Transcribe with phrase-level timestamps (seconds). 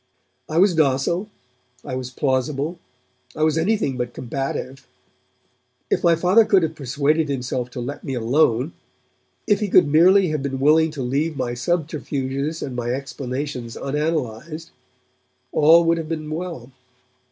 [0.49, 1.29] I was docile,
[1.85, 2.79] I was plausible,
[3.35, 4.87] I was anything but combative;
[5.91, 8.73] if my Father could have persuaded himself to let me alone,
[9.45, 14.71] if he could merely have been willing to leave my subterfuges and my explanations unanalysed,
[15.51, 16.71] all would have been well.